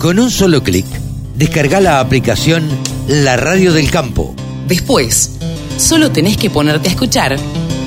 Con 0.00 0.18
un 0.18 0.30
solo 0.30 0.62
clic, 0.62 0.86
descarga 1.36 1.78
la 1.78 2.00
aplicación 2.00 2.66
La 3.06 3.36
Radio 3.36 3.70
del 3.74 3.90
Campo. 3.90 4.34
Después, 4.66 5.38
solo 5.76 6.10
tenés 6.10 6.38
que 6.38 6.48
ponerte 6.48 6.88
a 6.88 6.92
escuchar 6.92 7.36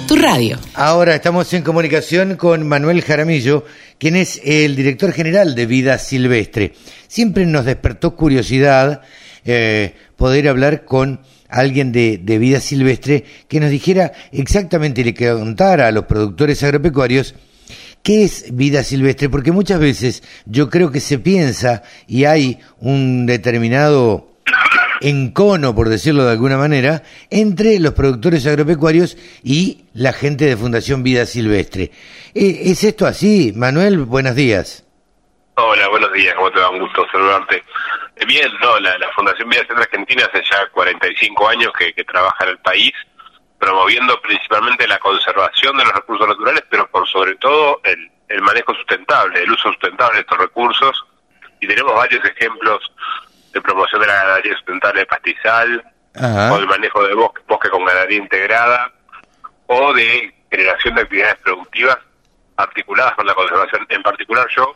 tu 0.08 0.16
radio. 0.16 0.60
Ahora 0.76 1.16
estamos 1.16 1.52
en 1.56 1.64
comunicación 1.64 2.36
con 2.36 2.68
Manuel 2.68 3.02
Jaramillo, 3.02 3.66
quien 3.98 4.16
es 4.16 4.40
el 4.46 4.76
director 4.76 5.12
general 5.12 5.56
de 5.56 5.66
Vida 5.66 5.98
Silvestre. 5.98 6.74
Siempre 7.08 7.48
nos 7.48 7.66
despertó 7.66 8.16
curiosidad 8.16 9.02
eh, 9.44 9.96
poder 10.16 10.50
hablar 10.50 10.86
con 10.86 11.20
alguien 11.50 11.92
de, 11.92 12.20
de, 12.24 12.38
vida 12.38 12.60
silvestre 12.60 13.24
que 13.48 13.60
nos 13.60 13.72
dijera 13.72 14.12
exactamente 14.32 15.02
y 15.02 15.06
le 15.06 15.16
contara 15.16 15.88
a 15.88 15.92
los 15.92 16.06
productores 16.06 16.62
agropecuarios 16.62 17.34
¿Qué 18.04 18.26
es 18.26 18.54
vida 18.54 18.84
silvestre? 18.84 19.30
Porque 19.30 19.54
muchas 19.54 19.80
veces 19.80 20.24
yo 20.46 20.70
creo 20.70 20.92
que 20.92 21.00
se 21.00 21.20
piensa 21.20 21.84
y 22.06 22.26
hay 22.26 22.60
un 22.82 23.26
determinado 23.26 24.28
encono, 25.00 25.74
por 25.74 25.88
decirlo 25.88 26.26
de 26.26 26.34
alguna 26.34 26.58
manera, 26.58 27.04
entre 27.30 27.80
los 27.80 27.94
productores 27.94 28.46
agropecuarios 28.46 29.18
y 29.42 29.86
la 29.94 30.12
gente 30.12 30.44
de 30.44 30.58
Fundación 30.58 31.02
Vida 31.02 31.26
Silvestre. 31.26 31.92
Eh, 32.36 32.64
¿Es 32.66 32.84
esto 32.84 33.06
así? 33.06 33.54
Manuel, 33.56 34.00
buenos 34.00 34.36
días. 34.36 34.86
Hola, 35.56 35.88
buenos 35.88 36.12
días, 36.12 36.36
¿cómo 36.36 36.52
te 36.52 36.60
va? 36.60 36.72
Un 36.72 36.80
gusto 36.80 37.06
saludarte. 37.10 37.64
Eh, 38.18 38.26
bien, 38.26 38.50
no, 38.62 38.82
la, 38.82 38.98
Fundación 39.16 39.48
Vida 39.48 39.62
Silvestre 39.62 39.86
Argentina 39.86 40.30
hace 40.30 40.44
ya 40.52 40.68
45 40.74 41.48
años 41.48 41.72
que 41.78 42.04
trabaja 42.04 42.44
en 42.44 42.50
el 42.50 42.58
país 42.58 42.92
promoviendo 43.64 44.20
principalmente 44.20 44.86
la 44.88 45.00
conservación 45.00 45.78
de 45.78 45.86
los 45.86 45.94
recursos 45.94 46.28
naturales, 46.28 46.64
pero 46.70 46.86
por 46.90 47.08
sobre 47.08 47.36
todo 47.36 47.80
el, 47.86 48.42
manejo 48.42 48.74
sustentable, 48.74 49.42
el 49.42 49.52
uso 49.52 49.70
sustentable 49.70 50.16
de 50.16 50.22
estos 50.22 50.38
recursos. 50.38 51.06
Y 51.62 51.68
tenemos 51.68 51.96
varios 51.96 52.26
ejemplos 52.26 52.92
de 53.54 53.62
promoción 53.62 54.02
de 54.02 54.08
la 54.08 54.16
ganadería 54.16 54.54
sustentable 54.56 55.00
de 55.00 55.06
pastizal, 55.06 55.94
o 56.52 56.60
de 56.60 56.66
manejo 56.66 57.04
de 57.04 57.14
bosque, 57.14 57.42
bosque 57.48 57.70
con 57.70 57.86
ganadería 57.86 58.18
integrada, 58.18 58.92
o 59.68 59.94
de 59.94 60.36
generación 60.52 60.96
de 60.96 61.02
actividades 61.02 61.40
productivas 61.42 61.98
articuladas 62.58 63.14
con 63.16 63.26
la 63.26 63.34
conservación. 63.34 63.86
En 63.88 64.04
particular 64.04 64.46
yo 64.54 64.76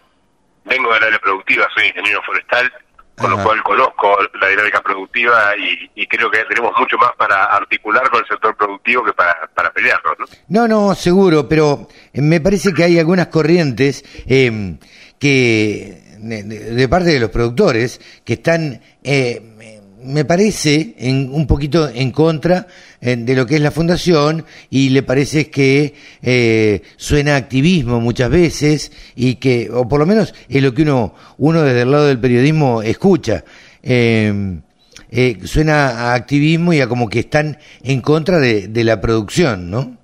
vengo 0.63 0.93
del 0.93 1.03
área 1.03 1.19
productiva, 1.19 1.67
soy 1.73 1.87
ingeniero 1.87 2.23
forestal, 2.23 2.71
con 3.17 3.31
lo 3.31 3.43
cual 3.43 3.63
conozco 3.63 4.15
la 4.39 4.47
dinámica 4.47 4.81
productiva 4.81 5.53
y, 5.57 6.05
creo 6.07 6.29
que 6.29 6.43
tenemos 6.45 6.71
mucho 6.79 6.97
más 6.97 7.11
para 7.17 7.45
articular 7.45 8.09
con 8.09 8.21
el 8.21 8.27
sector 8.27 8.55
productivo 8.55 9.03
que 9.03 9.13
para, 9.13 9.49
para 9.53 9.71
pelearnos. 9.71 10.15
¿no? 10.47 10.67
no, 10.67 10.95
seguro, 10.95 11.47
pero 11.49 11.87
eh, 12.13 12.21
me 12.21 12.39
parece 12.39 12.73
que 12.73 12.83
hay 12.83 12.99
algunas 12.99 13.27
corrientes 13.27 14.05
eh, 14.27 14.77
que 15.19 16.17
de, 16.19 16.89
parte 16.89 17.09
de 17.09 17.19
los 17.19 17.29
productores 17.29 17.99
que 18.23 18.33
están 18.33 18.81
eh, 19.03 19.76
me 20.03 20.25
parece 20.25 20.95
en, 20.97 21.29
un 21.31 21.47
poquito 21.47 21.89
en 21.89 22.11
contra 22.11 22.67
eh, 23.01 23.15
de 23.17 23.35
lo 23.35 23.45
que 23.45 23.55
es 23.55 23.61
la 23.61 23.71
fundación 23.71 24.45
y 24.69 24.89
le 24.89 25.03
parece 25.03 25.49
que 25.49 25.95
eh, 26.21 26.81
suena 26.97 27.35
activismo 27.35 27.99
muchas 27.99 28.29
veces 28.29 28.91
y 29.15 29.35
que, 29.35 29.69
o 29.71 29.87
por 29.87 29.99
lo 29.99 30.05
menos 30.05 30.33
es 30.49 30.61
lo 30.61 30.73
que 30.73 30.83
uno, 30.83 31.15
uno 31.37 31.63
desde 31.63 31.81
el 31.81 31.91
lado 31.91 32.07
del 32.07 32.19
periodismo 32.19 32.81
escucha. 32.81 33.43
Eh, 33.83 34.59
suena 35.45 36.11
a 36.11 36.13
activismo 36.15 36.73
y 36.73 36.81
a 36.81 36.87
como 36.87 37.09
que 37.09 37.19
están 37.19 37.57
en 37.81 38.01
contra 38.01 38.39
de, 38.39 38.83
la 38.83 38.99
producción, 38.99 39.71
¿no? 39.71 39.95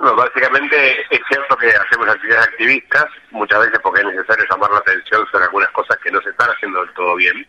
No, 0.00 0.16
básicamente 0.16 0.76
es 1.10 1.20
cierto 1.28 1.56
que 1.56 1.68
hacemos 1.68 2.08
actividades 2.08 2.48
activistas, 2.48 3.04
muchas 3.30 3.60
veces 3.60 3.78
porque 3.82 4.00
es 4.00 4.06
necesario 4.06 4.44
llamar 4.50 4.70
la 4.72 4.78
atención 4.78 5.24
sobre 5.30 5.44
algunas 5.44 5.70
cosas 5.70 5.96
que 6.02 6.10
no 6.10 6.20
se 6.22 6.30
están 6.30 6.50
haciendo 6.50 6.80
del 6.80 6.92
todo 6.94 7.14
bien 7.14 7.46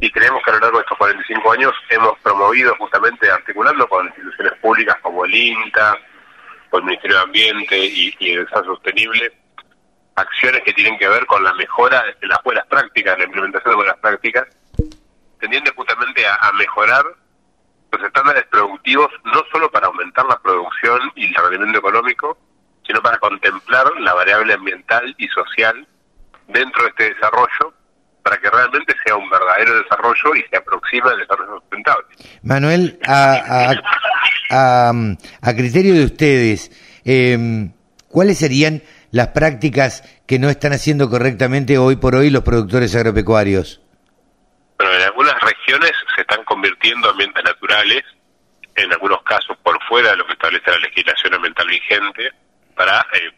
y 0.00 0.10
creemos 0.10 0.42
que 0.42 0.50
a 0.50 0.54
lo 0.54 0.60
largo 0.60 0.78
de 0.78 0.82
estos 0.82 0.98
45 0.98 1.52
años 1.52 1.72
hemos 1.90 2.18
promovido 2.20 2.74
justamente 2.76 3.30
articulando 3.30 3.86
con 3.88 4.06
instituciones 4.06 4.54
públicas 4.60 4.96
como 5.02 5.24
el 5.24 5.34
INTA, 5.34 5.98
o 6.70 6.78
el 6.78 6.84
Ministerio 6.84 7.16
de 7.16 7.22
Ambiente 7.22 7.78
y, 7.78 8.14
el 8.20 8.44
Desarrollo 8.44 8.74
Sostenible, 8.76 9.32
acciones 10.14 10.62
que 10.62 10.72
tienen 10.72 10.98
que 10.98 11.08
ver 11.08 11.26
con 11.26 11.42
la 11.42 11.52
mejora 11.54 12.02
de 12.20 12.26
las 12.26 12.42
buenas 12.42 12.66
prácticas, 12.66 13.18
la 13.18 13.24
implementación 13.24 13.72
de 13.72 13.76
buenas 13.76 13.96
prácticas, 13.98 14.46
tendiendo 15.38 15.72
justamente 15.74 16.26
a, 16.26 16.52
mejorar 16.52 17.04
los 17.90 18.02
estándares 18.02 18.44
productivos, 18.44 19.08
no 19.24 19.42
solo 19.52 19.70
para 19.70 19.88
aumentar 19.88 20.24
la 20.26 20.38
producción 20.38 21.12
y 21.16 21.26
el 21.26 21.34
rendimiento 21.34 21.80
económico, 21.80 22.38
sino 22.86 23.02
para 23.02 23.18
contemplar 23.18 23.90
la 23.98 24.14
variable 24.14 24.54
ambiental 24.54 25.14
y 25.18 25.26
social 25.28 25.86
dentro 26.46 26.84
de 26.84 26.88
este 26.90 27.14
desarrollo 27.14 27.74
para 28.22 28.36
que 28.38 28.50
realmente 28.50 28.94
sea 29.04 29.16
un 29.16 29.28
verdadero 29.28 29.82
desarrollo 29.82 30.34
y 30.36 30.42
se 30.50 30.56
aproxime 30.56 31.10
al 31.10 31.18
desarrollo 31.18 31.60
sustentable. 31.60 32.06
Manuel, 32.42 32.98
a, 33.06 33.72
a, 34.50 34.92
a, 35.42 35.54
criterio 35.54 35.94
de 35.94 36.04
ustedes, 36.04 36.70
eh, 37.04 37.70
¿cuáles 38.08 38.38
serían 38.38 38.82
las 39.10 39.28
prácticas 39.28 40.02
que 40.26 40.38
no 40.38 40.48
están 40.48 40.72
haciendo 40.72 41.08
correctamente 41.08 41.78
hoy 41.78 41.96
por 41.96 42.14
hoy 42.14 42.30
los 42.30 42.42
productores 42.42 42.94
agropecuarios? 42.94 43.80
Bueno, 44.78 44.94
en 44.94 45.02
algunas 45.02 45.34
regiones 45.40 45.92
se 46.14 46.22
están 46.22 46.44
convirtiendo 46.44 47.10
ambientes 47.10 47.44
naturales, 47.44 48.02
en 48.74 48.92
algunos 48.92 49.22
casos 49.22 49.56
por 49.62 49.78
fuera 49.84 50.10
de 50.10 50.16
lo 50.16 50.26
que 50.26 50.32
establece 50.32 50.70
la 50.70 50.78
legislación 50.78 51.34
ambiental 51.34 51.66
vigente, 51.68 52.30
para 52.80 53.06
eh, 53.12 53.30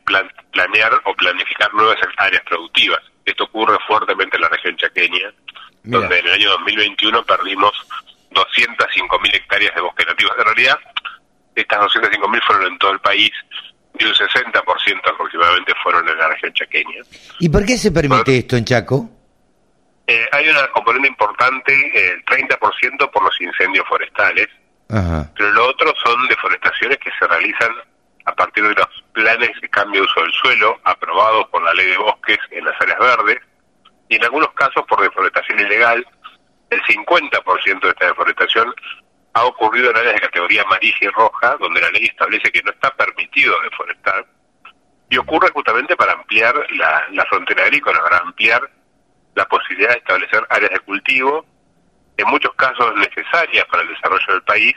planear 0.53 1.01
o 1.05 1.15
planificar 1.15 1.75
nuevas 1.75 1.97
áreas 2.17 2.45
productivas 2.45 3.01
esto 3.25 3.45
ocurre 3.45 3.77
fuertemente 3.89 4.37
en 4.37 4.43
la 4.43 4.49
región 4.49 4.77
chaqueña, 4.77 5.33
donde 5.83 6.19
en 6.19 6.27
el 6.27 6.33
año 6.33 6.51
2021 6.51 7.25
perdimos 7.25 7.73
205.000 8.33 9.35
hectáreas 9.35 9.75
de 9.75 9.81
bosque 9.81 10.05
nativo. 10.05 10.31
En 10.37 10.45
realidad, 10.45 10.79
estas 11.55 11.79
205.000 11.81 12.43
fueron 12.47 12.73
en 12.73 12.79
todo 12.79 12.93
el 12.93 13.01
país 13.01 13.31
y 13.99 14.05
un 14.05 14.13
60% 14.13 15.09
aproximadamente 15.09 15.73
fueron 15.83 16.09
en 16.09 16.19
la 16.19 16.29
región 16.29 16.53
chaqueña. 16.53 17.03
¿Y 17.39 17.49
por 17.49 17.65
qué 17.65 17.77
se 17.77 17.93
permite 17.93 18.39
esto 18.39 18.57
en 18.57 18.65
Chaco? 18.65 19.09
Eh, 20.07 20.29
hay 20.33 20.49
una 20.49 20.67
componente 20.69 21.09
importante, 21.09 21.73
el 22.13 22.25
30% 22.25 23.11
por 23.11 23.23
los 23.23 23.41
incendios 23.41 23.87
forestales, 23.89 24.49
pero 24.89 25.51
lo 25.53 25.69
otro 25.69 25.95
son 26.05 26.29
deforestaciones 26.29 26.99
que 26.99 27.11
se 27.19 27.27
realizan 27.27 27.73
a 28.25 28.35
partir 28.35 28.67
de 28.67 28.75
los 28.75 28.87
planes 29.13 29.51
de 29.61 29.69
cambio 29.69 30.01
de 30.01 30.07
uso 30.07 30.23
del 30.23 30.33
suelo 30.33 30.81
aprobados 30.85 31.47
por 31.49 31.63
la 31.63 31.75
ley 31.75 31.87
de 31.87 31.99
bosques 31.99 32.39
en 32.51 32.65
las 32.65 32.81
áreas 32.81 32.99
verdes 32.99 33.39
y 34.09 34.17
en 34.17 34.25
algunos 34.25 34.53
casos 34.53 34.85
por 34.89 35.01
deforestación 35.01 35.61
ilegal. 35.61 36.07
El 36.71 36.83
50% 36.83 37.81
de 37.81 37.89
esta 37.89 38.07
deforestación 38.07 38.75
ha 39.35 39.45
ocurrido 39.45 39.91
en 39.91 39.97
áreas 39.97 40.15
de 40.15 40.21
categoría 40.21 40.63
amarilla 40.63 40.99
y 41.01 41.09
roja, 41.09 41.57
donde 41.59 41.81
la 41.81 41.91
ley 41.91 42.05
establece 42.05 42.51
que 42.51 42.63
no 42.63 42.71
está 42.71 42.91
permitido 42.91 43.55
deforestar, 43.63 44.27
y 45.09 45.17
ocurre 45.19 45.51
justamente 45.53 45.97
para 45.97 46.13
ampliar 46.13 46.55
la, 46.71 47.07
la 47.13 47.25
frontera 47.27 47.65
agrícola, 47.65 48.03
para 48.03 48.19
ampliar 48.19 48.71
la 49.35 49.45
posibilidad 49.47 49.91
de 49.91 49.99
establecer 49.99 50.47
áreas 50.51 50.71
de 50.71 50.81
cultivo, 50.81 51.47
en 52.17 52.29
muchos 52.29 52.55
casos 52.55 52.95
necesarias 52.97 53.65
para 53.71 53.83
el 53.83 53.89
desarrollo 53.89 54.27
del 54.29 54.43
país, 54.43 54.75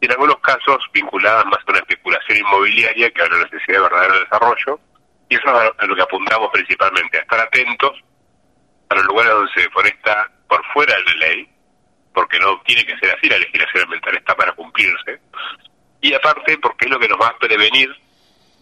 y 0.00 0.06
en 0.06 0.12
algunos 0.12 0.38
casos 0.40 0.78
vinculadas 0.92 1.44
más 1.46 1.58
a 1.58 1.70
una 1.70 1.80
especulación 1.80 2.38
inmobiliaria 2.38 3.10
que 3.10 3.22
a 3.22 3.28
la 3.28 3.44
necesidad 3.44 3.76
de 3.76 3.80
verdadero 3.80 4.20
desarrollo. 4.20 4.80
Y 5.28 5.36
eso 5.36 5.62
es 5.62 5.70
a 5.78 5.86
lo 5.86 5.94
que 5.94 6.02
apuntamos 6.02 6.50
principalmente, 6.52 7.18
a 7.18 7.20
estar 7.20 7.40
atentos 7.40 7.92
a 8.88 8.94
los 8.94 9.04
lugares 9.04 9.32
donde 9.32 9.52
se 9.52 9.60
deforesta 9.60 10.30
por 10.48 10.64
fuera 10.72 10.96
de 10.96 11.04
la 11.04 11.26
ley, 11.26 11.48
porque 12.12 12.38
no 12.40 12.60
tiene 12.62 12.84
que 12.84 12.98
ser 12.98 13.14
así, 13.16 13.28
la 13.28 13.38
legislación 13.38 13.84
ambiental 13.84 14.16
está 14.16 14.34
para 14.34 14.52
cumplirse. 14.52 15.20
Y 16.00 16.12
aparte, 16.14 16.58
porque 16.58 16.86
es 16.86 16.90
lo 16.90 16.98
que 16.98 17.08
nos 17.08 17.20
va 17.20 17.28
a 17.28 17.38
prevenir 17.38 17.94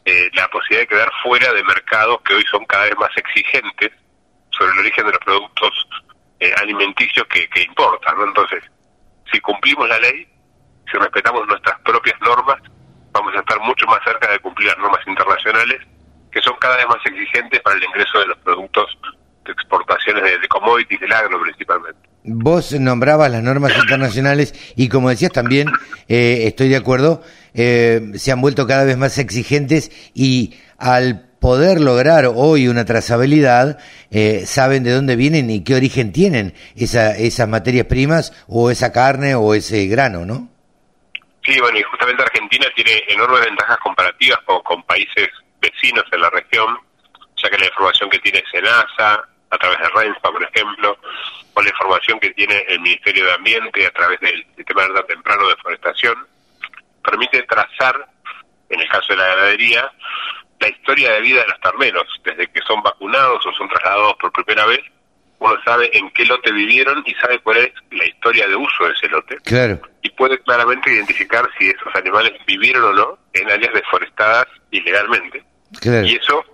eh, 0.04 0.28
la 0.34 0.48
posibilidad 0.48 0.82
de 0.82 0.88
quedar 0.88 1.10
fuera 1.22 1.52
de 1.52 1.62
mercados 1.64 2.20
que 2.22 2.34
hoy 2.34 2.44
son 2.50 2.64
cada 2.66 2.84
vez 2.84 2.96
más 2.98 3.16
exigentes 3.16 3.92
sobre 4.50 4.72
el 4.72 4.78
origen 4.80 5.06
de 5.06 5.12
los 5.12 5.20
productos 5.20 5.88
eh, 6.40 6.52
alimenticios 6.60 7.26
que, 7.28 7.48
que 7.48 7.62
importan. 7.62 8.18
¿no? 8.18 8.24
Entonces, 8.24 8.62
si 9.32 9.40
cumplimos 9.40 9.88
la 9.88 9.98
ley, 10.00 10.28
si 10.90 10.98
respetamos 10.98 11.46
nuestras 11.46 11.78
propias 11.80 12.20
normas, 12.20 12.58
vamos 13.12 13.34
a 13.34 13.40
estar 13.40 13.60
mucho 13.60 13.86
más 13.86 14.00
cerca 14.04 14.30
de 14.30 14.38
cumplir 14.40 14.68
las 14.68 14.78
normas 14.78 15.00
internacionales, 15.06 15.80
que 16.30 16.40
son 16.40 16.54
cada 16.60 16.76
vez 16.76 16.86
más 16.86 16.98
exigentes 17.04 17.60
para 17.60 17.76
el 17.76 17.84
ingreso 17.84 18.18
de 18.20 18.26
los 18.26 18.38
productos 18.38 18.98
de 19.44 19.52
exportaciones 19.52 20.22
de, 20.22 20.48
commodities, 20.48 21.00
del 21.00 21.12
agro 21.12 21.40
principalmente. 21.40 22.00
Vos 22.24 22.72
nombrabas 22.78 23.30
las 23.30 23.42
normas 23.42 23.76
internacionales 23.76 24.54
y 24.76 24.88
como 24.88 25.08
decías 25.08 25.32
también, 25.32 25.68
eh, 26.08 26.44
estoy 26.46 26.68
de 26.68 26.76
acuerdo, 26.76 27.22
eh, 27.54 28.12
se 28.16 28.32
han 28.32 28.40
vuelto 28.40 28.66
cada 28.66 28.84
vez 28.84 28.98
más 28.98 29.16
exigentes 29.18 29.90
y 30.14 30.58
al 30.76 31.28
poder 31.38 31.80
lograr 31.80 32.26
hoy 32.26 32.68
una 32.68 32.84
trazabilidad, 32.84 33.78
eh, 34.10 34.44
saben 34.44 34.82
de 34.82 34.92
dónde 34.92 35.16
vienen 35.16 35.50
y 35.50 35.62
qué 35.62 35.76
origen 35.76 36.12
tienen 36.12 36.54
esa, 36.76 37.16
esas 37.16 37.48
materias 37.48 37.86
primas 37.86 38.32
o 38.48 38.70
esa 38.70 38.92
carne 38.92 39.34
o 39.34 39.54
ese 39.54 39.86
grano, 39.86 40.26
¿no? 40.26 40.48
Sí, 41.48 41.58
bueno, 41.60 41.78
y 41.78 41.82
justamente 41.82 42.22
Argentina 42.22 42.66
tiene 42.74 43.04
enormes 43.08 43.40
ventajas 43.40 43.78
comparativas 43.78 44.38
con, 44.44 44.82
países 44.82 45.30
vecinos 45.62 46.04
en 46.12 46.20
la 46.20 46.28
región, 46.28 46.78
ya 47.36 47.48
que 47.48 47.56
la 47.56 47.64
información 47.64 48.10
que 48.10 48.18
tiene 48.18 48.44
SENASA, 48.50 49.26
a 49.48 49.56
través 49.56 49.78
de 49.78 49.88
RENSPA, 49.88 50.30
por 50.30 50.42
ejemplo, 50.42 50.98
o 51.54 51.62
la 51.62 51.70
información 51.70 52.20
que 52.20 52.34
tiene 52.34 52.66
el 52.68 52.80
Ministerio 52.80 53.24
de 53.24 53.32
Ambiente 53.32 53.86
a 53.86 53.90
través 53.92 54.20
del 54.20 54.44
sistema 54.58 54.82
de 54.82 54.88
alerta 54.88 55.06
temprano 55.06 55.48
de 55.48 55.56
forestación, 55.56 56.26
permite 57.02 57.42
trazar, 57.44 58.06
en 58.68 58.80
el 58.80 58.88
caso 58.88 59.06
de 59.08 59.16
la 59.16 59.28
ganadería, 59.28 59.90
la 60.60 60.68
historia 60.68 61.12
de 61.12 61.20
vida 61.22 61.40
de 61.40 61.48
los 61.48 61.60
terneros, 61.60 62.20
desde 62.24 62.52
que 62.52 62.60
son 62.66 62.82
vacunados 62.82 63.46
o 63.46 63.52
son 63.54 63.70
trasladados 63.70 64.16
por 64.20 64.32
primera 64.32 64.66
vez, 64.66 64.80
uno 65.40 65.54
sabe 65.64 65.96
en 65.96 66.10
qué 66.10 66.24
lote 66.24 66.52
vivieron 66.52 67.02
y 67.06 67.14
sabe 67.14 67.38
cuál 67.40 67.58
es 67.58 67.72
la 67.90 68.04
historia 68.04 68.46
de 68.48 68.56
uso 68.56 68.84
de 68.84 68.92
ese 68.92 69.08
lote. 69.08 69.36
Claro. 69.44 69.80
Y 70.02 70.10
puede 70.10 70.38
claramente 70.40 70.92
identificar 70.92 71.48
si 71.58 71.68
esos 71.68 71.94
animales 71.94 72.32
vivieron 72.46 72.84
o 72.84 72.92
no 72.92 73.18
en 73.32 73.50
áreas 73.50 73.72
deforestadas 73.72 74.46
ilegalmente. 74.70 75.44
Y 75.82 76.16
eso 76.16 76.44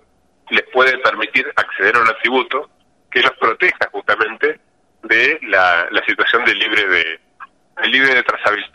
les 0.49 0.63
puede 0.71 0.97
permitir 0.99 1.45
acceder 1.55 1.95
a 1.95 2.01
un 2.01 2.07
atributo 2.07 2.69
que 3.09 3.21
los 3.21 3.31
proteja 3.39 3.89
justamente 3.91 4.59
de 5.03 5.39
la, 5.43 5.87
situación 6.05 6.45
de 6.45 6.53
libre 6.53 6.87
de, 6.87 7.19
libre 7.87 8.15
de 8.15 8.23
trazabilidad, 8.23 8.69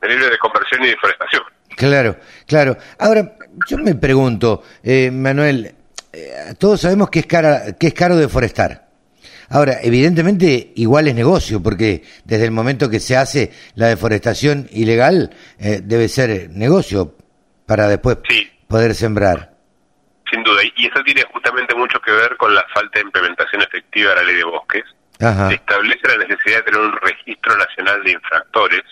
de 0.00 0.08
libre 0.08 0.30
de 0.30 0.38
conversión 0.38 0.84
y 0.84 0.88
deforestación. 0.88 1.42
Claro, 1.76 2.16
claro. 2.46 2.76
Ahora, 2.98 3.32
yo 3.68 3.76
me 3.78 3.94
pregunto, 3.94 4.62
eh, 4.82 5.10
Manuel, 5.10 5.74
eh, 6.12 6.54
todos 6.58 6.80
sabemos 6.80 7.10
que 7.10 7.18
es, 7.18 7.26
cara, 7.26 7.76
que 7.78 7.88
es 7.88 7.94
caro 7.94 8.16
deforestar. 8.16 8.85
Ahora, 9.48 9.78
evidentemente, 9.82 10.72
igual 10.76 11.08
es 11.08 11.14
negocio, 11.14 11.62
porque 11.62 12.02
desde 12.24 12.44
el 12.44 12.50
momento 12.50 12.90
que 12.90 13.00
se 13.00 13.16
hace 13.16 13.52
la 13.74 13.88
deforestación 13.88 14.68
ilegal, 14.72 15.30
eh, 15.58 15.80
debe 15.82 16.08
ser 16.08 16.50
negocio 16.50 17.14
para 17.66 17.88
después 17.88 18.18
poder 18.68 18.94
sembrar. 18.94 19.52
Sin 20.30 20.42
duda, 20.42 20.62
y 20.76 20.86
eso 20.86 21.02
tiene 21.04 21.22
justamente 21.32 21.74
mucho 21.74 22.00
que 22.00 22.10
ver 22.10 22.36
con 22.36 22.54
la 22.54 22.64
falta 22.74 22.98
de 22.98 23.06
implementación 23.06 23.62
efectiva 23.62 24.10
de 24.10 24.16
la 24.16 24.22
ley 24.24 24.36
de 24.36 24.44
bosques. 24.44 24.84
Se 25.18 25.54
establece 25.54 26.08
la 26.08 26.26
necesidad 26.26 26.58
de 26.58 26.62
tener 26.64 26.80
un 26.80 26.96
registro 27.00 27.56
nacional 27.56 28.02
de 28.02 28.12
infractores 28.12 28.82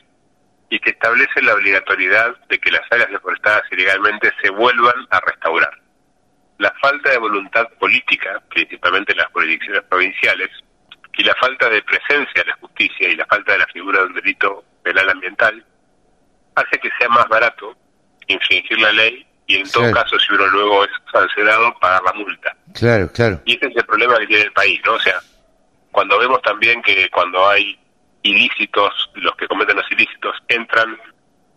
y 0.71 0.79
que 0.79 0.91
establece 0.91 1.43
la 1.43 1.55
obligatoriedad 1.55 2.35
de 2.49 2.59
que 2.59 2.71
las 2.71 2.83
áreas 2.91 3.11
deforestadas 3.11 3.63
ilegalmente 3.73 4.33
se 4.41 4.51
vuelvan 4.51 5.07
a 5.11 5.21
restaurar 5.21 5.84
la 6.59 6.73
falta 6.81 7.11
de 7.11 7.19
voluntad 7.19 7.69
política, 7.79 8.43
principalmente 8.49 9.13
en 9.13 9.19
las 9.19 9.33
jurisdicciones 9.33 9.83
provinciales, 9.85 10.51
y 11.17 11.23
la 11.23 11.35
falta 11.35 11.69
de 11.69 11.83
presencia 11.83 12.43
de 12.43 12.47
la 12.47 12.57
justicia 12.57 13.09
y 13.09 13.17
la 13.17 13.27
falta 13.27 13.53
de 13.53 13.59
la 13.59 13.67
figura 13.67 14.01
de 14.01 14.07
un 14.07 14.15
delito 14.15 14.65
penal 14.83 15.09
ambiental, 15.11 15.65
hace 16.55 16.79
que 16.79 16.91
sea 16.99 17.09
más 17.09 17.29
barato 17.29 17.77
infringir 18.27 18.81
la 18.81 18.93
ley 18.93 19.27
y 19.47 19.57
en 19.57 19.71
todo 19.71 19.93
caso, 19.93 20.19
si 20.19 20.33
uno 20.33 20.47
luego 20.47 20.85
es 20.85 20.91
sancionado, 21.13 21.79
pagar 21.79 22.03
la 22.03 22.13
multa. 22.15 22.57
Claro, 22.73 23.11
claro. 23.13 23.41
Y 23.45 23.57
ese 23.57 23.67
es 23.67 23.77
el 23.77 23.85
problema 23.85 24.17
que 24.19 24.27
tiene 24.27 24.45
el 24.45 24.53
país, 24.53 24.81
¿no? 24.87 24.95
O 24.95 25.01
sea, 25.01 25.21
cuando 25.93 26.19
vemos 26.19 26.41
también 26.43 26.81
que 26.83 27.11
cuando 27.11 27.47
hay 27.47 27.79
ilícitos, 28.23 29.11
los 29.17 29.37
que 29.37 29.47
cometen 29.47 29.77
los 29.77 29.91
ilícitos 29.93 30.35
entran 30.49 30.99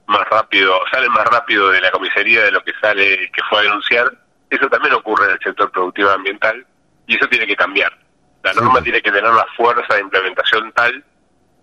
más 0.08 0.28
rápido, 0.30 0.80
salen 0.92 1.12
más 1.12 1.26
rápido 1.28 1.70
de 1.70 1.80
la 1.80 1.92
comisaría 1.92 2.44
de 2.44 2.52
lo 2.52 2.64
que 2.64 2.74
sale 2.82 3.32
que 3.32 3.42
fue 3.50 3.60
a 3.60 3.64
denunciar, 3.64 4.12
eso 4.50 4.68
también 4.70 4.94
ocurre 4.94 5.26
en 5.26 5.32
el 5.32 5.40
sector 5.40 5.72
productivo 5.72 6.10
ambiental 6.10 6.66
y 7.06 7.16
eso 7.16 7.28
tiene 7.28 7.48
que 7.48 7.56
cambiar. 7.56 7.92
La 8.44 8.54
norma 8.54 8.82
tiene 8.82 9.02
que 9.02 9.12
tener 9.12 9.32
la 9.32 9.46
fuerza 9.56 9.96
de 9.96 10.02
implementación 10.02 10.72
tal 10.74 11.04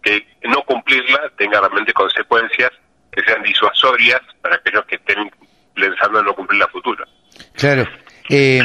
que 0.02 0.26
no 0.44 0.62
cumplirla 0.64 1.30
tenga 1.38 1.60
realmente 1.60 1.92
consecuencias 1.92 2.70
que 3.10 3.22
sean 3.22 3.42
disuasorias 3.42 4.20
para 4.42 4.56
aquellos 4.56 4.84
que 4.84 4.96
estén 4.96 5.30
pensando 5.74 6.20
en 6.20 6.26
no 6.26 6.34
cumplir 6.34 6.60
la 6.60 6.68
futura. 6.68 7.06
Claro. 7.54 7.86
Eh, 8.28 8.62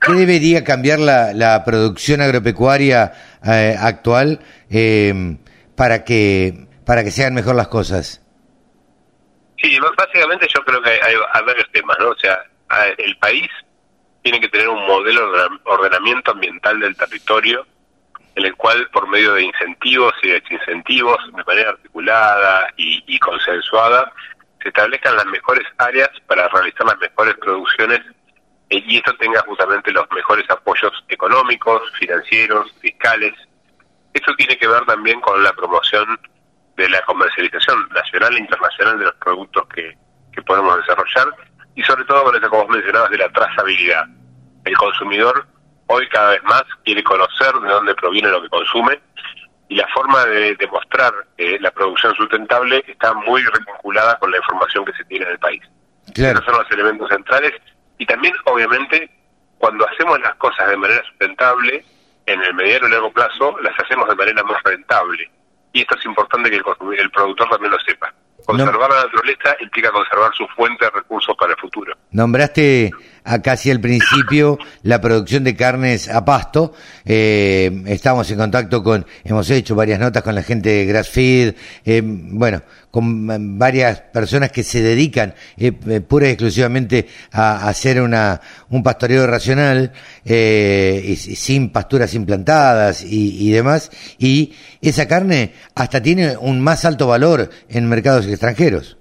¿Qué 0.00 0.12
debería 0.12 0.64
cambiar 0.64 0.98
la, 0.98 1.32
la 1.34 1.64
producción 1.64 2.20
agropecuaria 2.20 3.12
eh, 3.44 3.74
actual 3.78 4.40
eh, 4.70 5.36
para 5.76 6.04
que 6.04 6.68
para 6.84 7.04
que 7.04 7.10
sean 7.10 7.34
mejor 7.34 7.54
las 7.54 7.68
cosas? 7.68 8.22
Sí, 9.60 9.76
básicamente 9.96 10.46
yo 10.54 10.64
creo 10.64 10.80
que 10.80 10.90
hay, 10.90 11.14
hay 11.32 11.44
varios 11.44 11.70
temas, 11.72 11.96
¿no? 12.00 12.10
O 12.10 12.18
sea, 12.18 12.38
el 12.98 13.16
país 13.18 13.48
tiene 14.22 14.40
que 14.40 14.48
tener 14.48 14.68
un 14.68 14.86
modelo 14.86 15.32
de 15.32 15.48
ordenamiento 15.64 16.32
ambiental 16.32 16.80
del 16.80 16.96
territorio 16.96 17.66
en 18.38 18.44
el 18.44 18.54
cual 18.54 18.88
por 18.92 19.08
medio 19.08 19.34
de 19.34 19.42
incentivos 19.42 20.14
y 20.22 20.28
desincentivos 20.28 21.18
de 21.34 21.44
manera 21.44 21.70
articulada 21.70 22.72
y, 22.76 23.18
consensuada 23.18 24.12
se 24.62 24.68
establezcan 24.68 25.16
las 25.16 25.26
mejores 25.26 25.66
áreas 25.78 26.10
para 26.26 26.48
realizar 26.48 26.86
las 26.86 26.98
mejores 26.98 27.34
producciones 27.36 28.00
y 28.70 28.96
esto 28.96 29.12
tenga 29.16 29.40
justamente 29.42 29.90
los 29.92 30.08
mejores 30.10 30.48
apoyos 30.50 30.92
económicos, 31.08 31.82
financieros, 31.98 32.70
fiscales. 32.80 33.32
Eso 34.12 34.32
tiene 34.36 34.58
que 34.58 34.68
ver 34.68 34.84
también 34.84 35.20
con 35.20 35.42
la 35.42 35.52
promoción 35.54 36.20
de 36.76 36.88
la 36.88 37.00
comercialización 37.02 37.88
nacional 37.88 38.36
e 38.36 38.40
internacional 38.40 38.98
de 38.98 39.04
los 39.06 39.14
productos 39.14 39.66
que, 39.68 39.96
que 40.32 40.42
podemos 40.42 40.76
desarrollar 40.78 41.28
y 41.78 41.82
sobre 41.84 42.04
todo 42.06 42.24
con 42.24 42.34
eso, 42.34 42.50
como 42.50 42.64
vos 42.64 42.74
mencionabas, 42.74 43.08
de 43.08 43.18
la 43.18 43.28
trazabilidad. 43.28 44.04
El 44.64 44.76
consumidor 44.76 45.46
hoy 45.86 46.08
cada 46.08 46.30
vez 46.30 46.42
más 46.42 46.64
quiere 46.84 47.04
conocer 47.04 47.54
de 47.54 47.68
dónde 47.68 47.94
proviene 47.94 48.30
lo 48.30 48.42
que 48.42 48.48
consume 48.48 49.00
y 49.68 49.76
la 49.76 49.86
forma 49.94 50.24
de 50.24 50.56
demostrar 50.56 51.14
eh, 51.36 51.56
la 51.60 51.70
producción 51.70 52.16
sustentable 52.16 52.82
está 52.84 53.14
muy 53.14 53.44
vinculada 53.44 54.18
con 54.18 54.28
la 54.32 54.38
información 54.38 54.84
que 54.86 54.92
se 54.94 55.04
tiene 55.04 55.26
en 55.26 55.30
el 55.30 55.38
país. 55.38 55.62
Esos 56.16 56.44
son 56.44 56.56
los 56.56 56.70
elementos 56.72 57.08
centrales 57.10 57.52
y 57.96 58.06
también, 58.06 58.34
obviamente, 58.46 59.08
cuando 59.58 59.88
hacemos 59.88 60.18
las 60.18 60.34
cosas 60.34 60.68
de 60.68 60.76
manera 60.76 61.04
sustentable, 61.04 61.84
en 62.26 62.42
el 62.42 62.54
mediano 62.54 62.88
y 62.88 62.90
largo 62.90 63.12
plazo, 63.12 63.56
las 63.60 63.78
hacemos 63.78 64.08
de 64.08 64.16
manera 64.16 64.42
más 64.42 64.60
rentable. 64.64 65.30
Y 65.72 65.82
esto 65.82 65.96
es 65.96 66.04
importante 66.06 66.50
que 66.50 66.56
el, 66.56 66.64
el 66.98 67.10
productor 67.12 67.48
también 67.50 67.70
lo 67.70 67.78
sepa. 67.78 68.12
Conservar 68.48 68.88
la 68.88 69.02
naturaleza 69.04 69.56
implica 69.60 69.90
conservar 69.90 70.30
su 70.34 70.46
fuente 70.56 70.82
de 70.82 70.90
recursos 70.90 71.36
para 71.36 71.52
el 71.52 71.58
futuro. 71.58 71.94
Nombraste 72.12 72.90
a 73.24 73.40
casi 73.40 73.70
al 73.70 73.80
principio 73.80 74.58
la 74.82 75.00
producción 75.00 75.44
de 75.44 75.56
carnes 75.56 76.08
a 76.08 76.24
pasto. 76.24 76.74
Eh, 77.04 77.82
estamos 77.86 78.30
en 78.30 78.38
contacto 78.38 78.82
con, 78.82 79.06
hemos 79.24 79.48
hecho 79.50 79.74
varias 79.74 79.98
notas 79.98 80.22
con 80.22 80.34
la 80.34 80.42
gente 80.42 80.68
de 80.68 80.86
Grassfeed, 80.86 81.54
eh, 81.84 82.02
bueno, 82.04 82.62
con 82.90 83.58
varias 83.58 84.00
personas 84.00 84.50
que 84.50 84.62
se 84.62 84.82
dedican 84.82 85.34
eh, 85.56 85.72
eh 85.88 86.00
pura 86.00 86.28
y 86.28 86.32
exclusivamente 86.32 87.06
a, 87.32 87.68
hacer 87.68 88.00
una, 88.00 88.40
un 88.70 88.82
pastoreo 88.82 89.26
racional, 89.26 89.92
y, 90.24 91.16
sin 91.16 91.70
pasturas 91.70 92.14
implantadas 92.14 93.02
y, 93.02 93.48
y 93.48 93.50
demás. 93.50 93.90
Y 94.18 94.52
esa 94.82 95.08
carne 95.08 95.52
hasta 95.74 96.02
tiene 96.02 96.36
un 96.36 96.60
más 96.60 96.84
alto 96.84 97.06
valor 97.06 97.50
en 97.68 97.88
mercados 97.88 98.26
extranjeros. 98.26 98.97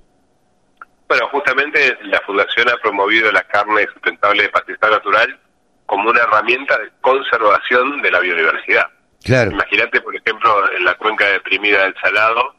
Bueno, 1.08 1.28
justamente 1.30 1.98
la 2.04 2.20
Fundación 2.22 2.70
ha 2.70 2.78
promovido 2.78 3.32
la 3.32 3.44
carne 3.44 3.88
sustentable 3.94 4.44
de 4.44 4.50
pastizal 4.50 4.92
natural 4.92 5.40
como 5.86 6.10
una 6.10 6.22
herramienta 6.22 6.78
de 6.78 6.92
conservación 7.00 8.02
de 8.02 8.12
la 8.12 8.20
biodiversidad. 8.20 8.88
Claro. 9.24 9.52
Imagínate, 9.52 10.02
por 10.02 10.16
ejemplo, 10.16 10.72
en 10.74 10.84
la 10.84 10.96
cuenca 10.96 11.26
deprimida 11.26 11.84
del 11.84 11.96
Salado, 12.02 12.56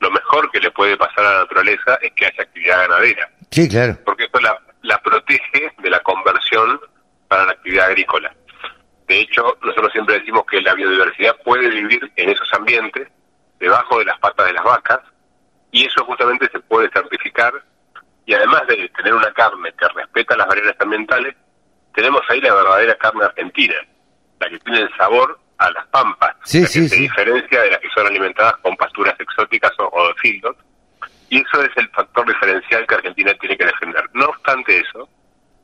lo 0.00 0.10
mejor 0.10 0.50
que 0.50 0.60
le 0.60 0.70
puede 0.70 0.96
pasar 0.96 1.24
a 1.26 1.32
la 1.34 1.38
naturaleza 1.40 1.98
es 2.00 2.12
que 2.12 2.26
haya 2.26 2.42
actividad 2.42 2.88
ganadera. 2.88 3.30
Sí, 3.50 3.68
claro. 3.68 3.98
Porque 4.04 4.24
eso 4.24 4.40
la, 4.40 4.58
la 4.82 4.98
protege 4.98 5.72
de 5.78 5.90
la 5.90 6.00
conversión 6.00 6.80
para 7.28 7.44
la 7.44 7.52
actividad 7.52 7.86
agrícola. 7.86 8.34
De 9.06 9.20
hecho, 9.20 9.58
nosotros 9.62 9.92
siempre 9.92 10.18
decimos 10.18 10.44
que 10.50 10.62
la 10.62 10.74
biodiversidad 10.74 11.36
puede 11.44 11.68
vivir 11.68 12.10
en 12.16 12.30
esos 12.30 12.48
ambientes, 12.54 13.08
debajo 13.58 13.98
de 13.98 14.06
las 14.06 14.18
patas 14.20 14.46
de 14.46 14.52
las 14.54 14.64
vacas, 14.64 15.00
y 15.70 15.84
eso 15.84 16.04
justamente 16.04 16.48
se 16.50 16.60
puede 16.60 16.90
certificar 16.90 17.52
y 18.30 18.34
además 18.34 18.64
de 18.68 18.88
tener 18.90 19.12
una 19.12 19.32
carne 19.32 19.72
que 19.76 19.88
respeta 19.88 20.36
las 20.36 20.46
barreras 20.46 20.76
ambientales, 20.78 21.34
tenemos 21.92 22.22
ahí 22.28 22.40
la 22.40 22.54
verdadera 22.54 22.94
carne 22.94 23.24
argentina, 23.24 23.74
la 24.38 24.48
que 24.48 24.58
tiene 24.60 24.82
el 24.82 24.96
sabor 24.96 25.36
a 25.58 25.68
las 25.72 25.84
pampas, 25.88 26.36
sí, 26.44 26.60
la 26.60 26.68
que 26.68 26.88
se 26.88 26.96
diferencia 26.96 27.60
de 27.60 27.70
las 27.72 27.80
que 27.80 27.88
son 27.92 28.06
alimentadas 28.06 28.54
con 28.58 28.76
pasturas 28.76 29.18
exóticas 29.18 29.72
o, 29.78 30.06
de 30.06 30.14
filtros, 30.14 30.56
y 31.28 31.40
eso 31.40 31.60
es 31.60 31.70
el 31.74 31.88
factor 31.88 32.24
diferencial 32.24 32.86
que 32.86 32.94
Argentina 32.94 33.34
tiene 33.34 33.56
que 33.58 33.66
defender. 33.66 34.08
No 34.12 34.26
obstante 34.26 34.78
eso, 34.78 35.08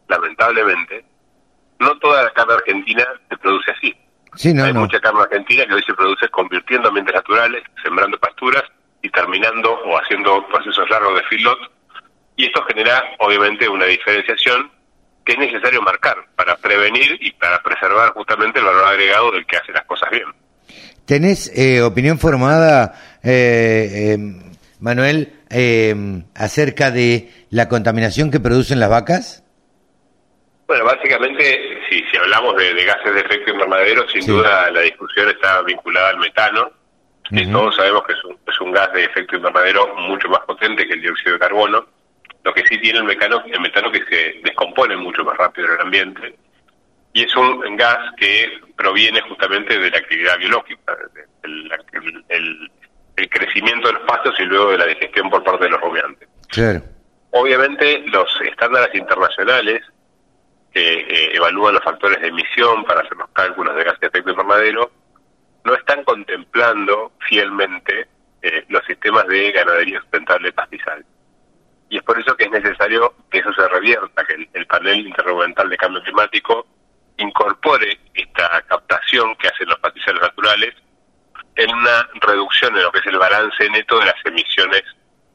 lamentablemente, 0.08 1.04
no 1.78 1.96
toda 2.00 2.24
la 2.24 2.32
carne 2.32 2.54
argentina 2.54 3.06
se 3.28 3.36
produce 3.36 3.70
así. 3.70 3.96
Hay 4.60 4.72
mucha 4.72 4.98
carne 4.98 5.20
argentina 5.20 5.66
que 5.66 5.74
hoy 5.74 5.84
se 5.84 5.94
produce 5.94 6.28
convirtiendo 6.30 6.88
ambientes 6.88 7.14
naturales, 7.14 7.62
sembrando 7.80 8.18
pasturas 8.18 8.64
y 9.02 9.10
terminando 9.10 9.72
o 9.72 9.96
haciendo 9.96 10.44
procesos 10.48 10.90
largos 10.90 11.14
de 11.14 11.22
filot 11.28 11.75
y 12.46 12.48
esto 12.48 12.62
genera 12.68 13.02
obviamente 13.18 13.68
una 13.68 13.86
diferenciación 13.86 14.70
que 15.24 15.32
es 15.32 15.38
necesario 15.38 15.82
marcar 15.82 16.16
para 16.36 16.56
prevenir 16.56 17.18
y 17.20 17.32
para 17.32 17.60
preservar 17.60 18.10
justamente 18.10 18.60
el 18.60 18.64
valor 18.64 18.84
agregado 18.84 19.32
del 19.32 19.44
que 19.44 19.56
hace 19.56 19.72
las 19.72 19.84
cosas 19.84 20.08
bien. 20.10 20.26
¿Tenés 21.04 21.52
eh, 21.56 21.82
opinión 21.82 22.18
formada, 22.18 22.94
eh, 23.24 24.12
em, 24.14 24.40
Manuel, 24.78 25.32
em, 25.50 26.24
acerca 26.36 26.92
de 26.92 27.30
la 27.50 27.68
contaminación 27.68 28.30
que 28.30 28.38
producen 28.38 28.78
las 28.78 28.90
vacas? 28.90 29.42
Bueno, 30.68 30.84
básicamente 30.84 31.80
si, 31.88 31.98
si 31.98 32.16
hablamos 32.16 32.56
de, 32.56 32.84
gases 32.84 33.14
de 33.14 33.20
efecto 33.20 33.50
invernadero, 33.50 34.08
sin 34.08 34.26
duda 34.26 34.70
la 34.70 34.80
discusión 34.82 35.28
está 35.28 35.62
vinculada 35.62 36.10
al 36.10 36.18
metano. 36.18 36.70
todos 37.52 37.74
sabemos 37.74 38.04
que 38.06 38.12
es 38.12 38.24
un, 38.24 38.38
es 38.46 38.60
un 38.60 38.72
gas 38.72 38.92
de 38.92 39.04
efecto 39.04 39.36
invernadero 39.36 39.94
mucho 39.96 40.28
más 40.28 40.40
potente 40.40 40.86
que 40.86 40.94
el 40.94 41.02
dióxido 41.02 41.32
de 41.32 41.38
carbono. 41.40 41.95
Lo 42.46 42.54
que 42.54 42.64
sí 42.64 42.78
tiene 42.78 43.00
el, 43.00 43.04
metano, 43.04 43.42
el 43.44 43.60
metano 43.60 43.90
que 43.90 44.04
se 44.04 44.40
descompone 44.44 44.96
mucho 44.96 45.24
más 45.24 45.36
rápido 45.36 45.66
en 45.66 45.74
el 45.74 45.80
ambiente. 45.80 46.36
Y 47.12 47.24
es 47.24 47.34
un 47.34 47.76
gas 47.76 47.98
que 48.16 48.60
proviene 48.76 49.20
justamente 49.22 49.76
de 49.76 49.90
la 49.90 49.98
actividad 49.98 50.38
biológica, 50.38 50.96
del 51.42 51.72
el, 52.28 52.70
el, 53.16 53.28
crecimiento 53.30 53.88
de 53.88 53.94
los 53.94 54.02
pastos 54.04 54.38
y 54.38 54.44
luego 54.44 54.70
de 54.70 54.78
la 54.78 54.86
digestión 54.86 55.28
por 55.28 55.42
parte 55.42 55.64
de 55.64 55.70
los 55.70 55.80
rumiantes. 55.80 56.28
Claro. 56.46 56.82
Obviamente 57.32 58.04
los 58.06 58.28
estándares 58.42 58.94
internacionales 58.94 59.82
que 60.72 61.00
eh, 61.00 61.34
evalúan 61.34 61.74
los 61.74 61.82
factores 61.82 62.20
de 62.20 62.28
emisión 62.28 62.84
para 62.84 63.00
hacer 63.00 63.16
los 63.16 63.28
cálculos 63.30 63.74
de 63.74 63.82
gas 63.82 63.98
de 63.98 64.06
efecto 64.06 64.30
invernadero 64.30 64.92
no 65.64 65.74
están 65.74 66.04
contemplando 66.04 67.10
fielmente 67.28 68.06
eh, 68.40 68.64
los 68.68 68.84
sistemas 68.84 69.26
de 69.26 69.50
ganadería 69.50 70.00
sustentable 70.00 70.52
pastizal. 70.52 71.04
Y 71.88 71.98
es 71.98 72.02
por 72.02 72.18
eso 72.18 72.36
que 72.36 72.44
es 72.44 72.50
necesario 72.50 73.14
que 73.30 73.38
eso 73.38 73.52
se 73.52 73.68
revierta, 73.68 74.24
que 74.24 74.48
el, 74.52 74.66
panel 74.66 75.06
intergubernamental 75.06 75.70
de 75.70 75.76
cambio 75.76 76.02
climático 76.02 76.66
incorpore 77.18 77.98
esta 78.14 78.60
captación 78.62 79.34
que 79.36 79.48
hacen 79.48 79.68
los 79.68 79.78
pastizales 79.78 80.20
naturales 80.20 80.74
en 81.54 81.74
una 81.74 82.08
reducción 82.20 82.76
en 82.76 82.82
lo 82.82 82.92
que 82.92 82.98
es 82.98 83.06
el 83.06 83.18
balance 83.18 83.70
neto 83.70 83.98
de 83.98 84.06
las 84.06 84.26
emisiones 84.26 84.82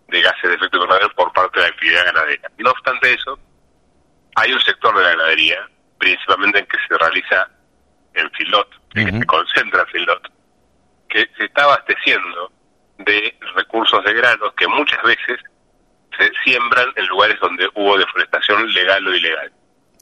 de 0.08 0.22
gases 0.22 0.43
de 0.43 0.55
efecto 0.55 0.77
invernadero 0.77 1.10
por 1.15 1.31
parte 1.31 1.60
de 1.60 1.65
la 1.65 1.72
actividad 1.72 2.05
ganadera. 2.05 2.51
No 2.58 2.72
obstante 2.72 3.13
eso, 3.13 3.39
hay 4.36 4.51
un 4.51 4.60
sector 4.60 4.96
de 4.96 5.03
la 5.03 5.10
ganadería, 5.12 5.67
principalmente 5.98 6.60
en 6.60 6.65
que 6.65 6.77
se 6.88 6.98
realiza 6.98 7.50
en 8.13 8.29
filot, 8.31 8.67
en 8.96 9.05
que 9.05 9.20
se 9.20 9.25
concentra 9.25 9.81
en 9.81 9.88
filot, 9.88 10.31
que 11.10 11.29
se 11.38 11.46
está 11.46 11.63
abasteciendo 11.63 12.51
de 13.00 13.36
recursos 13.55 14.03
de 14.03 14.13
granos 14.13 14.53
que 14.55 14.67
muchas 14.67 15.01
veces 15.03 15.39
se 16.21 16.31
siembran 16.43 16.87
en 16.95 17.07
lugares 17.07 17.39
donde 17.39 17.67
hubo 17.75 17.97
deforestación 17.97 18.71
legal 18.73 19.07
o 19.07 19.15
ilegal. 19.15 19.51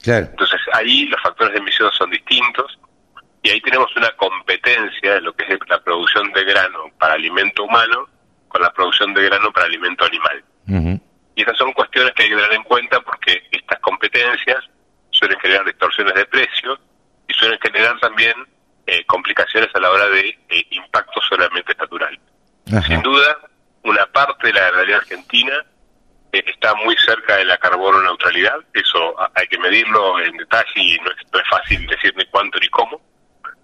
Entonces 0.05 0.59
ahí 0.73 1.05
los 1.05 1.21
factores 1.21 1.53
de 1.53 1.59
emisión 1.59 1.91
son 1.91 2.09
distintos 2.09 2.79
y 3.41 3.49
ahí 3.49 3.61
tenemos 3.61 3.93
una 3.95 4.11
competencia 4.11 5.17
en 5.17 5.23
lo 5.23 5.33
que 5.33 5.45
es 5.53 5.59
la 5.67 5.81
producción 5.81 6.31
de 6.33 6.43
grano 6.43 6.85
para 6.97 7.13
alimento 7.13 7.63
humano 7.63 8.07
con 8.47 8.61
la 8.61 8.71
producción 8.71 9.13
de 9.13 9.23
grano 9.23 9.51
para 9.51 9.67
alimento 9.67 10.05
animal. 10.05 10.43
Y 11.35 11.41
esas 11.41 11.57
son 11.57 11.71
cuestiones 11.73 12.13
que 12.13 12.23
hay 12.23 12.29
que 12.29 12.35
tener 12.35 12.53
en 12.53 12.63
cuenta 12.63 12.99
porque 13.01 13.43
estas 13.51 13.79
competencias 13.79 14.57
suelen 15.09 15.39
generar 15.39 15.65
distorsiones 15.65 16.13
de 16.13 16.25
precios 16.25 16.79
y 17.27 17.33
suelen 17.33 17.59
generar 17.61 17.97
también 17.99 18.33
eh, 18.85 19.05
complicaciones 19.05 19.69
a 19.73 19.79
la 19.79 19.89
hora 19.89 20.09
de 20.09 20.37
eh, 20.49 20.65
impacto 20.71 21.21
sobre 21.21 21.43
el 21.43 21.47
ambiente 21.47 21.75
natural. 21.75 22.19
Sin 22.85 23.01
duda, 23.01 23.37
una 23.83 24.05
parte 24.07 24.47
de 24.47 24.53
la 24.53 24.61
ganadería 24.61 24.97
argentina 24.97 25.65
está 26.59 26.75
muy 26.75 26.95
cerca 26.97 27.37
de 27.37 27.45
la 27.45 27.57
carbono 27.57 28.01
neutralidad, 28.01 28.57
eso 28.73 29.15
hay 29.33 29.47
que 29.47 29.57
medirlo 29.57 30.19
en 30.19 30.35
detalle 30.35 30.71
y 30.75 30.97
no 30.99 31.11
es, 31.11 31.49
fácil 31.49 31.87
decir 31.87 32.13
ni 32.17 32.25
cuánto 32.25 32.59
ni 32.59 32.67
cómo, 32.67 33.01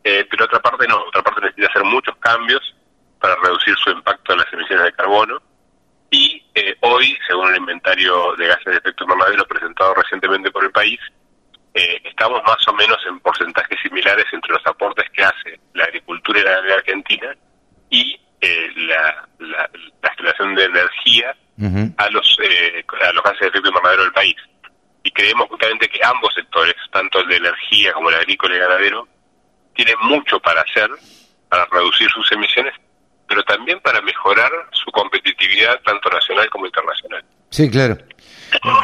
pero 0.01 0.45
otra 0.45 0.59
parte 0.61 0.87
no, 0.87 1.03
otra 1.03 1.21
parte 1.21 1.41
necesita 1.41 1.67
hacer 1.67 1.83
muchos 1.83 2.15
cambios 2.17 2.75
para 3.19 3.35
reducir 3.43 3.75
su 3.77 3.89
impacto 3.89 4.33
en 4.33 4.39
las 4.39 4.53
emisiones 4.53 4.85
de 4.85 4.93
carbono. 4.93 5.41
Y 6.11 6.45
eh, 6.53 6.77
hoy, 6.81 7.17
según 7.27 7.49
el 7.49 7.57
inventario 7.57 8.35
de 8.35 8.47
gases 8.47 8.65
de 8.65 8.77
efecto 8.77 9.03
invernadero 9.03 9.45
presentado 9.45 9.95
recientemente 9.95 10.51
por 10.51 10.63
el 10.63 10.71
país, 10.71 10.99
eh, 11.73 12.01
estamos 12.05 12.41
más 12.43 12.65
o 12.67 12.73
menos 12.73 12.97
en 13.07 13.19
porcentajes 13.19 13.79
similares 13.81 14.25
entre 14.31 14.53
los 14.53 14.65
aportes 14.65 15.09
que 15.09 15.23
hace 15.23 15.59
la 15.73 15.85
agricultura 15.85 16.39
y 16.39 16.43
la 16.43 16.51
ganadería 16.51 16.75
argentina 16.75 17.35
y 17.89 18.19
eh, 18.41 18.69
la, 18.75 19.27
generación 20.15 20.55
de 20.55 20.63
energía 20.63 21.35
a 21.57 22.09
los 22.09 22.37
a 23.01 23.13
los 23.13 23.23
gases 23.23 23.39
de 23.39 23.47
efecto 23.47 23.69
invernadero 23.69 24.03
del 24.03 24.13
país. 24.13 24.35
Y 25.03 25.11
creemos 25.11 25.47
justamente 25.49 25.87
que 25.87 25.99
ambos 26.03 26.33
sectores, 26.33 26.75
tanto 26.91 27.19
el 27.19 27.27
de 27.27 27.37
energía 27.37 27.93
como 27.93 28.09
el 28.09 28.15
agrícola 28.15 28.55
y 28.55 28.59
ganadero, 28.59 29.07
tienen 29.75 29.95
mucho 30.01 30.39
para 30.39 30.61
hacer 30.61 30.89
para 31.47 31.65
reducir 31.71 32.09
sus 32.09 32.31
emisiones 32.31 32.73
pero 33.27 33.43
también 33.43 33.79
para 33.81 34.01
mejorar 34.01 34.51
su 34.71 34.91
competitividad 34.91 35.79
tanto 35.83 36.09
nacional 36.09 36.49
como 36.49 36.65
internacional. 36.65 37.23
Sí, 37.49 37.69
claro. 37.69 37.97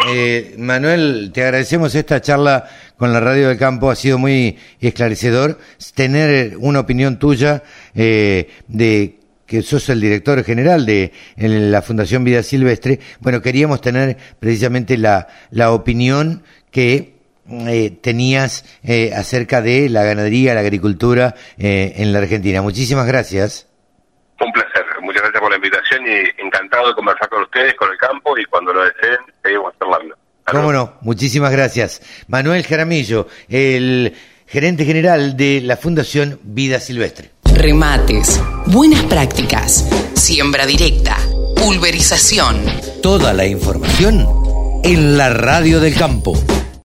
Eh, 0.08 0.56
Manuel, 0.58 1.32
te 1.34 1.44
agradecemos 1.44 1.94
esta 1.94 2.22
charla 2.22 2.68
con 2.98 3.14
la 3.14 3.20
Radio 3.20 3.50
del 3.50 3.58
Campo, 3.58 3.92
ha 3.92 3.96
sido 3.96 4.18
muy 4.18 4.58
esclarecedor. 4.80 5.60
Tener 5.96 6.58
una 6.58 6.80
opinión 6.80 7.20
tuya 7.20 7.64
eh, 7.94 8.50
de 8.68 9.20
que 9.52 9.62
sos 9.64 9.90
el 9.90 10.00
director 10.00 10.42
general 10.46 10.86
de 10.86 11.12
la 11.36 11.82
Fundación 11.82 12.24
Vida 12.24 12.42
Silvestre, 12.42 13.02
bueno, 13.20 13.42
queríamos 13.42 13.82
tener 13.82 14.16
precisamente 14.40 14.98
la, 14.98 15.28
la 15.50 15.74
opinión 15.74 16.44
que 16.72 17.18
eh, 17.50 17.92
tenías 18.02 18.64
acerca 19.14 19.62
de 19.62 19.90
la 19.90 20.06
ganadería, 20.06 20.54
la 20.54 20.62
agricultura 20.62 21.36
en 21.58 22.14
la 22.14 22.20
Argentina. 22.20 22.62
Muchísimas 22.62 23.06
gracias. 23.06 23.68
Un 24.40 24.54
placer, 24.54 24.86
muchas 25.02 25.22
gracias 25.24 25.42
por 25.42 25.50
la 25.50 25.58
invitación 25.58 26.02
y 26.08 26.42
encantado 26.42 26.88
de 26.88 26.94
conversar 26.94 27.28
con 27.28 27.44
ustedes, 27.44 27.74
con 27.74 27.92
el 27.92 27.98
campo 27.98 28.38
y 28.38 28.46
cuando 28.46 28.72
lo 28.72 28.86
deseen 28.86 29.20
seguimos 29.44 29.74
hablando. 29.82 30.16
Cómo 30.46 30.72
no, 30.72 30.94
muchísimas 31.02 31.52
gracias. 31.52 32.02
Manuel 32.30 32.66
Jaramillo, 32.66 33.28
el 33.50 34.14
gerente 34.48 34.86
general 34.86 35.36
de 35.36 35.60
la 35.60 35.76
Fundación 35.76 36.40
Vida 36.44 36.80
Silvestre. 36.80 37.32
Remates, 37.62 38.42
buenas 38.66 39.04
prácticas, 39.04 39.86
siembra 40.16 40.66
directa, 40.66 41.16
pulverización. 41.56 42.60
Toda 43.04 43.34
la 43.34 43.46
información 43.46 44.28
en 44.84 45.16
la 45.16 45.30
radio 45.30 45.80
del 45.80 45.94
campo. 45.94 46.34